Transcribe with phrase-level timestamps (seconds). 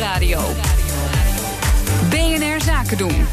[0.00, 0.40] Nieuwsradio.
[2.10, 3.26] BNR Zaken doen.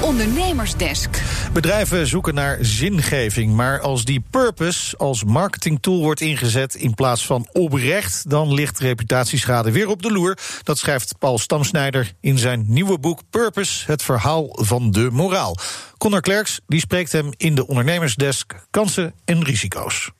[0.00, 1.22] Ondernemersdesk.
[1.52, 7.48] Bedrijven zoeken naar zingeving, maar als die purpose als marketingtool wordt ingezet in plaats van
[7.52, 10.38] oprecht, dan ligt reputatieschade weer op de loer.
[10.62, 15.56] Dat schrijft Paul Stamsnijder in zijn nieuwe boek Purpose: Het verhaal van de moraal.
[15.98, 20.10] Connor Klerks die spreekt hem in de ondernemersdesk kansen en risico's.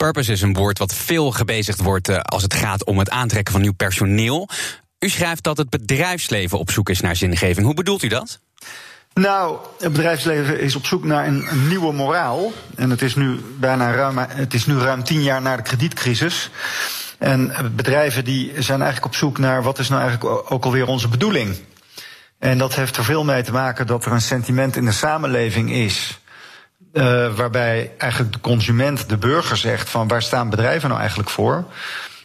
[0.00, 3.52] Purpose is een woord wat veel gebezigd wordt eh, als het gaat om het aantrekken
[3.52, 4.48] van nieuw personeel.
[4.98, 7.66] U schrijft dat het bedrijfsleven op zoek is naar zingeving.
[7.66, 8.40] Hoe bedoelt u dat?
[9.14, 12.52] Nou, het bedrijfsleven is op zoek naar een, nieuwe moraal.
[12.74, 16.50] En het is, nu bijna ruim, het is nu ruim tien jaar na de kredietcrisis.
[17.18, 21.08] En bedrijven die zijn eigenlijk op zoek naar wat is nou eigenlijk ook alweer onze
[21.08, 21.56] bedoeling.
[22.38, 25.72] En dat heeft er veel mee te maken dat er een sentiment in de samenleving
[25.72, 26.20] is.
[26.92, 31.64] Uh, waarbij eigenlijk de consument, de burger zegt van waar staan bedrijven nou eigenlijk voor?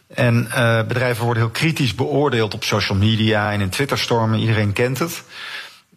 [0.07, 4.99] En uh, bedrijven worden heel kritisch beoordeeld op social media en in Twitterstormen, iedereen kent
[4.99, 5.23] het.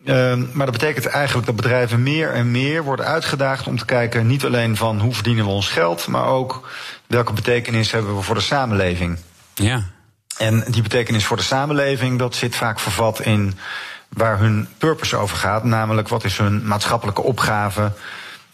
[0.04, 4.26] Ehm, maar dat betekent eigenlijk dat bedrijven meer en meer worden uitgedaagd om te kijken
[4.26, 6.68] niet alleen van hoe verdienen we ons geld, maar ook
[7.06, 9.18] welke betekenis hebben we voor de samenleving.
[9.54, 9.84] Ja.
[10.36, 13.58] En die betekenis voor de samenleving, dat zit vaak vervat in
[14.08, 17.92] waar hun purpose over gaat, namelijk wat is hun maatschappelijke opgave,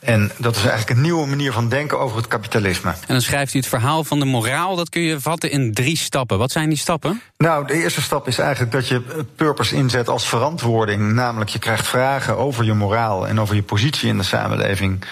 [0.04, 2.90] en dat is eigenlijk een nieuwe manier van denken over het kapitalisme.
[2.90, 5.96] En dan schrijft u het verhaal van de moraal, dat kun je vatten in drie
[5.96, 6.38] stappen.
[6.38, 7.20] Wat zijn die stappen?
[7.36, 11.12] Nou, de eerste stap is eigenlijk dat je purpose inzet als verantwoording.
[11.12, 15.04] Namelijk, je krijgt vragen over je moraal en over je positie in de samenleving.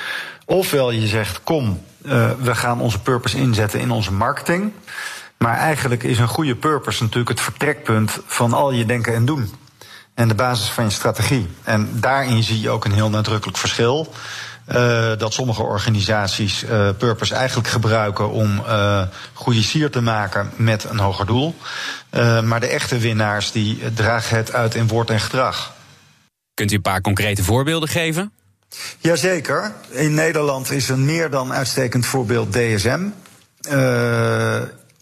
[0.45, 4.73] Ofwel je zegt, kom, uh, we gaan onze purpose inzetten in onze marketing.
[5.39, 9.51] Maar eigenlijk is een goede purpose natuurlijk het vertrekpunt van al je denken en doen.
[10.15, 11.49] En de basis van je strategie.
[11.63, 14.13] En daarin zie je ook een heel nadrukkelijk verschil.
[14.69, 20.85] Uh, dat sommige organisaties uh, purpose eigenlijk gebruiken om uh, goede sier te maken met
[20.85, 21.55] een hoger doel.
[22.45, 25.75] maar de echte winnaars die dragen het uit in woord en gedrag.
[26.55, 28.33] Kunt u een paar concrete voorbeelden geven?
[28.99, 29.73] Jazeker.
[29.91, 33.07] In Nederland is een meer dan uitstekend voorbeeld DSM.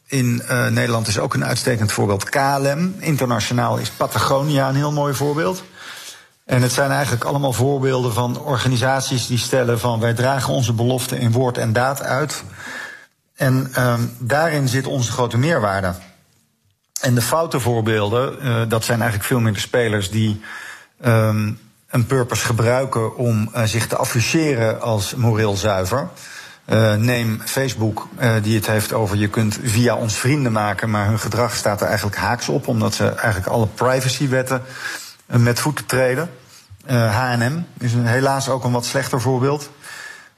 [0.07, 2.95] in Nederland is ook een uitstekend voorbeeld KLM.
[2.99, 5.63] Internationaal is Patagonia een heel mooi voorbeeld.
[6.51, 11.19] En het zijn eigenlijk allemaal voorbeelden van organisaties die stellen van wij dragen onze beloften
[11.19, 12.45] in woord en daad uit.
[13.37, 15.95] En um, daarin zit onze grote meerwaarde.
[17.01, 20.41] En de foute voorbeelden, uh, dat zijn eigenlijk veel meer de spelers die
[21.05, 21.59] um,
[21.91, 26.09] een purpose gebruiken om uh, zich te afficheren als moreel zuiver.
[26.67, 28.09] Uh, neem Facebook,
[28.43, 31.87] die het heeft over je kunt via ons vrienden maken, maar hun gedrag staat er
[31.87, 34.63] eigenlijk haaks op, omdat ze eigenlijk alle privacywetten
[35.27, 36.31] met voeten treden.
[36.97, 39.71] HM is een, helaas ook een wat slechter voorbeeld.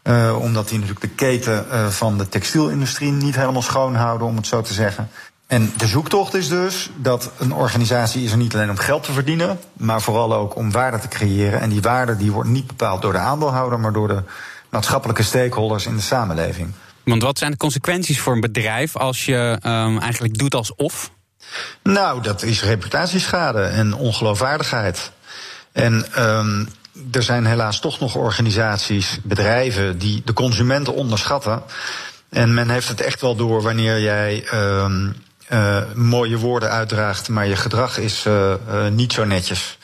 [0.02, 4.36] Uh, omdat die natuurlijk de keten uh, van de textielindustrie niet helemaal schoon houden, om
[4.36, 5.08] het zo te zeggen.
[5.46, 9.12] En de zoektocht is dus dat een organisatie is er niet alleen om geld te
[9.12, 11.60] verdienen, maar vooral ook om waarde te creëren.
[11.60, 14.22] En die waarde die wordt niet bepaald door de aandeelhouder, maar door de
[14.68, 16.72] maatschappelijke stakeholders in de samenleving.
[17.04, 21.10] Want wat zijn de consequenties voor een bedrijf als je um, eigenlijk doet alsof?
[21.82, 25.12] Nou, dat is reputatieschade en ongeloofwaardigheid.
[25.72, 26.68] En um,
[27.12, 31.62] er zijn helaas toch nog organisaties, bedrijven die de consumenten onderschatten.
[32.28, 35.14] En men heeft het echt wel door wanneer jij um,
[35.94, 38.54] mooie woorden uitdraagt, maar je gedrag is uh,
[38.90, 39.78] niet zo netjes.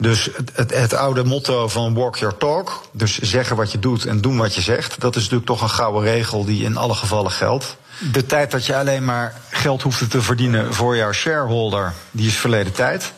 [0.00, 4.06] Dus het, het, het, oude motto van walk your talk, dus zeggen wat je doet
[4.06, 6.94] en doen wat je zegt, dat is natuurlijk toch een gouden regel die in alle
[6.94, 7.76] gevallen geldt.
[8.12, 12.36] De tijd dat je alleen maar geld hoeft te verdienen voor jouw shareholder, die is
[12.36, 13.12] verleden tijd.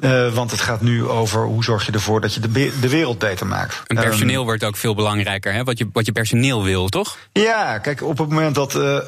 [0.00, 3.18] Uh, want het gaat nu over hoe zorg je ervoor dat je de, de wereld
[3.18, 3.82] beter maakt.
[3.86, 5.64] En personeel um, wordt ook veel belangrijker, hè?
[5.64, 7.16] Wat, je, wat je personeel wil, toch?
[7.32, 8.98] Ja, kijk, op het moment dat uh, uh,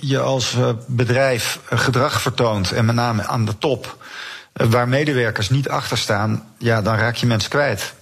[0.00, 3.96] je als bedrijf gedrag vertoont, en met name aan de top,
[4.52, 7.94] waar medewerkers niet achter staan, ja, dan raak je mensen kwijt.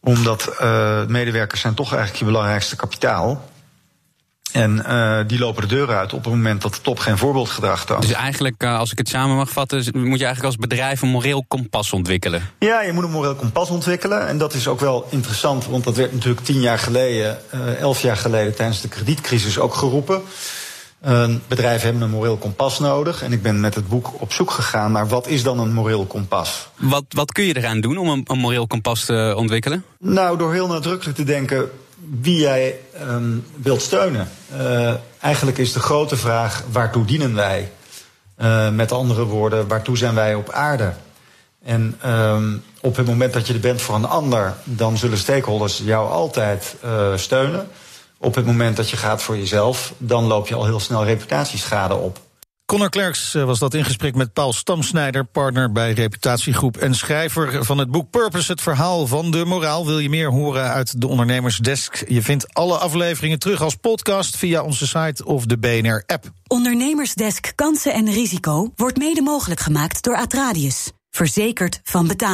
[0.00, 0.64] Omdat
[1.08, 3.50] medewerkers zijn toch eigenlijk je belangrijkste kapitaal.
[4.52, 7.86] En uh, die lopen de deur uit op het moment dat de top geen voorbeeldgedrag
[7.86, 8.02] toont.
[8.02, 11.08] Dus eigenlijk, uh, als ik het samen mag vatten, moet je eigenlijk als bedrijf een
[11.08, 12.50] moreel kompas ontwikkelen.
[12.58, 14.28] Ja, je moet een moreel kompas ontwikkelen.
[14.28, 18.00] En dat is ook wel interessant, want dat werd natuurlijk tien jaar geleden, uh, elf
[18.00, 20.22] jaar geleden tijdens de kredietcrisis ook geroepen.
[21.48, 23.22] bedrijven hebben een moreel kompas nodig.
[23.22, 26.04] En ik ben met het boek op zoek gegaan naar wat is dan een moreel
[26.04, 26.68] kompas.
[26.78, 29.84] Wat, wat kun je eraan doen om een, een moreel kompas te ontwikkelen?
[29.98, 31.70] Nou, door heel nadrukkelijk te denken
[32.10, 34.28] wie jij um, wilt steunen.
[34.56, 37.72] Uh, eigenlijk is de grote vraag: waartoe dienen wij?
[38.38, 40.92] Uh, met andere woorden, waartoe zijn wij op aarde?
[41.64, 45.80] En um, op het moment dat je er bent voor een ander, dan zullen stakeholders
[45.84, 47.68] jou altijd uh, steunen.
[48.18, 51.94] Op het moment dat je gaat voor jezelf, dan loop je al heel snel reputatieschade
[51.94, 52.20] op.
[52.72, 57.78] Connor Klerks was dat in gesprek met Paul Stamsnijder, partner bij Reputatiegroep en schrijver van
[57.78, 59.86] het boek Purpose, het verhaal van de moraal.
[59.86, 62.04] Wil je meer horen uit de Ondernemersdesk?
[62.08, 66.30] Je vindt alle afleveringen terug als podcast via onze site of de BNR-app.
[66.46, 70.90] Ondernemersdesk Kansen en Risico wordt mede mogelijk gemaakt door Atradius.
[71.10, 72.30] Verzekerd van betaling.